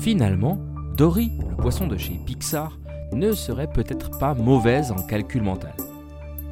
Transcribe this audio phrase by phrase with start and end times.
[0.00, 0.56] Finalement,
[0.96, 2.78] Dory, le poisson de chez Pixar,
[3.12, 5.74] ne serait peut-être pas mauvaise en calcul mental.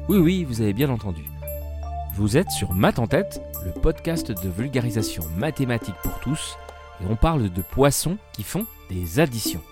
[0.07, 1.23] Oui, oui, vous avez bien entendu.
[2.13, 6.57] Vous êtes sur Math en tête, le podcast de vulgarisation mathématique pour tous,
[7.01, 9.63] et on parle de poissons qui font des additions.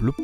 [0.00, 0.16] Bloup.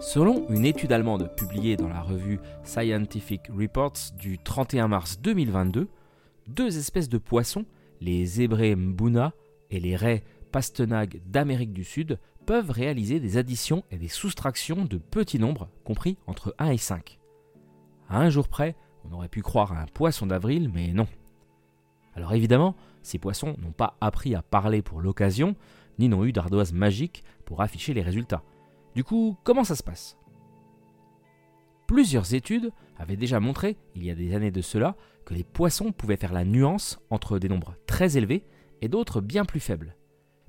[0.00, 5.88] Selon une étude allemande publiée dans la revue Scientific Reports du 31 mars 2022,
[6.46, 7.64] deux espèces de poissons,
[8.00, 9.32] les zébrés mbuna
[9.70, 14.98] et les raies pastenag d'Amérique du Sud, peuvent réaliser des additions et des soustractions de
[14.98, 17.18] petits nombres, compris entre 1 et 5.
[18.08, 21.08] À un jour près, on aurait pu croire à un poisson d'avril, mais non.
[22.14, 25.56] Alors évidemment, ces poissons n'ont pas appris à parler pour l'occasion,
[25.98, 28.42] ni n'ont eu d'ardoise magique pour afficher les résultats.
[28.94, 30.16] Du coup, comment ça se passe?
[31.86, 35.92] Plusieurs études avaient déjà montré, il y a des années de cela, que les poissons
[35.92, 38.44] pouvaient faire la nuance entre des nombres très élevés
[38.80, 39.96] et d'autres bien plus faibles.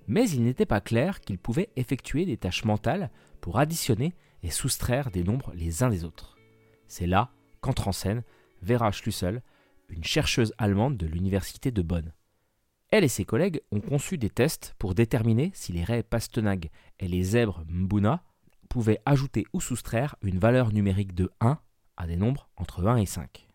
[0.08, 3.12] Mais il n'était pas clair qu'ils pouvaient effectuer des tâches mentales
[3.42, 6.38] pour additionner et soustraire des nombres les uns des autres.
[6.88, 8.24] C'est là qu'entre en scène
[8.62, 9.44] Vera Schlüssel,
[9.90, 12.14] une chercheuse allemande de l'université de Bonn.
[12.90, 17.08] Elle et ses collègues ont conçu des tests pour déterminer si les raies Pastenag et
[17.08, 18.24] les zèbres Mbuna
[18.70, 21.58] pouvaient ajouter ou soustraire une valeur numérique de 1
[21.98, 23.48] à des nombres entre 1 et 5.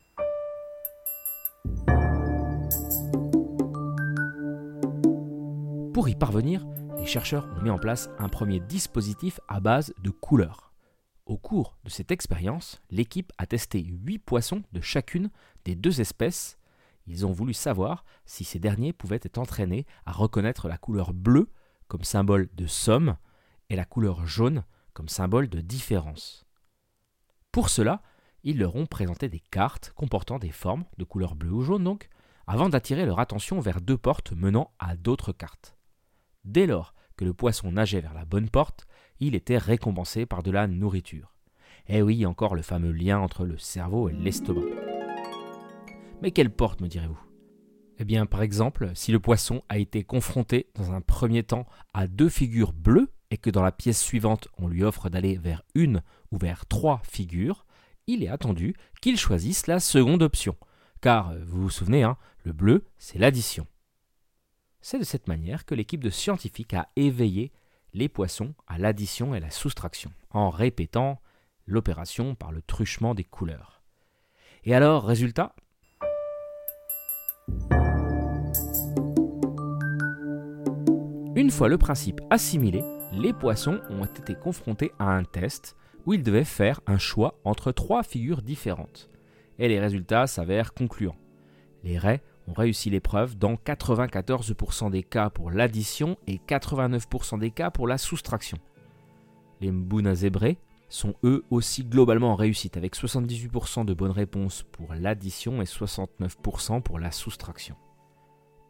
[5.93, 6.67] Pour y parvenir,
[6.99, 10.73] les chercheurs ont mis en place un premier dispositif à base de couleurs.
[11.27, 15.31] Au cours de cette expérience, l'équipe a testé 8 poissons de chacune
[15.65, 16.59] des deux espèces.
[17.07, 21.49] Ils ont voulu savoir si ces derniers pouvaient être entraînés à reconnaître la couleur bleue
[21.89, 23.17] comme symbole de somme
[23.71, 26.45] et la couleur jaune comme symbole de différence.
[27.51, 28.03] Pour cela,
[28.45, 32.09] ils leur ont présenté des cartes comportant des formes de couleur bleue ou jaune donc,
[32.47, 35.77] avant d'attirer leur attention vers deux portes menant à d'autres cartes.
[36.45, 38.87] Dès lors que le poisson nageait vers la bonne porte,
[39.21, 41.33] il était récompensé par de la nourriture.
[41.89, 44.63] Eh oui, encore le fameux lien entre le cerveau et l'estomac.
[46.21, 47.21] Mais quelle porte, me direz-vous?
[47.99, 52.07] Eh bien, par exemple, si le poisson a été confronté dans un premier temps à
[52.07, 56.03] deux figures bleues et que dans la pièce suivante on lui offre d'aller vers une
[56.31, 57.65] ou vers trois figures,
[58.07, 60.55] il est attendu qu'il choisisse la seconde option.
[61.01, 63.67] Car, euh, vous vous souvenez, hein, le bleu, c'est l'addition.
[64.83, 67.53] C'est de cette manière que l'équipe de scientifiques a éveillé
[67.95, 71.19] les poissons à l'addition et la soustraction, en répétant
[71.67, 73.83] l'opération par le truchement des couleurs.
[74.65, 75.55] Et alors, résultat?
[81.35, 86.23] Une fois le principe assimilé, les poissons ont été confrontés à un test où ils
[86.23, 89.11] devaient faire un choix entre trois figures différentes.
[89.59, 91.17] Et les résultats s'avèrent concluants.
[91.85, 97.71] Les raies ont réussi l'épreuve dans 94% des cas pour l'addition et 89% des cas
[97.71, 98.59] pour la soustraction.
[99.61, 100.59] Les Mbuna zébrés
[100.89, 106.83] sont eux aussi globalement en réussite avec 78% de bonnes réponses pour l'addition et 69%
[106.83, 107.77] pour la soustraction.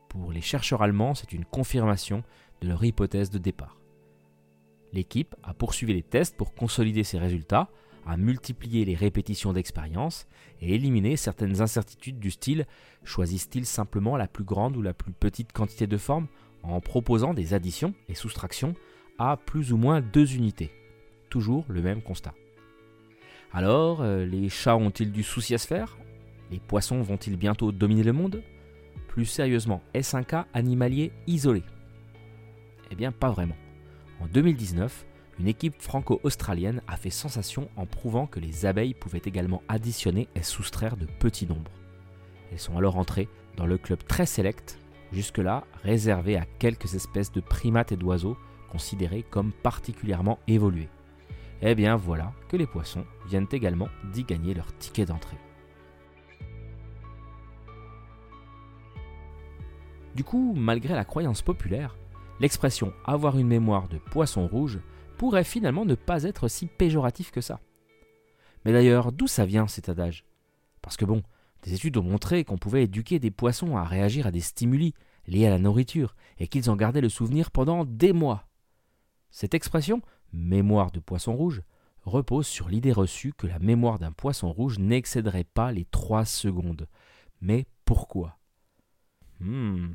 [0.08, 2.22] Pour les chercheurs allemands, c'est une confirmation
[2.60, 3.81] de leur hypothèse de départ.
[4.92, 7.68] L'équipe a poursuivi les tests pour consolider ses résultats,
[8.06, 10.26] a multiplié les répétitions d'expérience
[10.60, 12.66] et éliminer certaines incertitudes du style
[13.04, 16.26] choisissent-ils simplement la plus grande ou la plus petite quantité de formes
[16.62, 18.74] en proposant des additions et soustractions
[19.18, 20.70] à plus ou moins deux unités?
[21.30, 22.34] Toujours le même constat.
[23.52, 25.96] Alors, euh, les chats ont-ils du souci à se faire?
[26.50, 28.42] Les poissons vont-ils bientôt dominer le monde?
[29.08, 31.62] Plus sérieusement, est-ce un cas animalier isolé?
[32.90, 33.56] Eh bien, pas vraiment.
[34.22, 35.04] En 2019,
[35.40, 40.44] une équipe franco-australienne a fait sensation en prouvant que les abeilles pouvaient également additionner et
[40.44, 41.72] soustraire de petits nombres.
[42.52, 44.78] Elles sont alors entrées dans le club très sélect,
[45.12, 48.36] jusque-là réservé à quelques espèces de primates et d'oiseaux
[48.70, 50.88] considérés comme particulièrement évolués.
[51.60, 55.38] Eh bien voilà que les poissons viennent également d'y gagner leur ticket d'entrée.
[60.14, 61.96] Du coup, malgré la croyance populaire,
[62.42, 64.80] l'expression avoir une mémoire de poisson rouge
[65.16, 67.60] pourrait finalement ne pas être si péjoratif que ça.
[68.64, 70.24] Mais d'ailleurs, d'où ça vient cet adage?
[70.82, 71.22] Parce que bon,
[71.62, 74.92] des études ont montré qu'on pouvait éduquer des poissons à réagir à des stimuli
[75.28, 78.48] liés à la nourriture et qu'ils en gardaient le souvenir pendant des mois.
[79.30, 80.02] Cette expression,
[80.32, 81.62] mémoire de poisson rouge,
[82.02, 86.88] repose sur l'idée reçue que la mémoire d'un poisson rouge n'excéderait pas les trois secondes.
[87.40, 88.40] Mais pourquoi?
[89.38, 89.92] Hmm,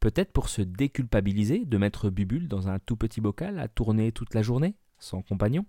[0.00, 4.32] Peut-être pour se déculpabiliser de mettre Bubule dans un tout petit bocal à tourner toute
[4.32, 5.66] la journée, sans compagnon?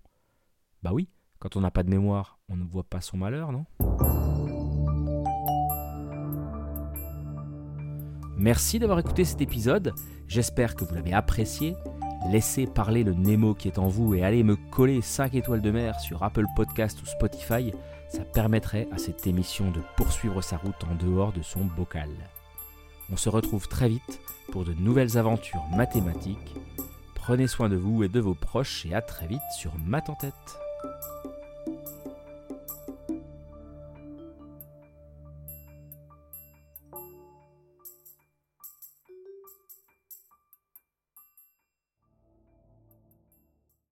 [0.84, 1.10] Bah oui,
[1.40, 3.66] quand on n'a pas de mémoire, on ne voit pas son malheur, non?
[8.38, 9.94] Merci d'avoir écouté cet épisode,
[10.28, 11.76] j'espère que vous l'avez apprécié.
[12.32, 15.72] Laissez parler le Nemo qui est en vous et allez me coller 5 étoiles de
[15.72, 17.74] mer sur Apple Podcast ou Spotify,
[18.10, 22.10] ça permettrait à cette émission de poursuivre sa route en dehors de son bocal.
[23.12, 24.20] On se retrouve très vite
[24.52, 26.56] pour de nouvelles aventures mathématiques.
[27.16, 30.16] Prenez soin de vous et de vos proches et à très vite sur Math en
[30.16, 30.60] tête.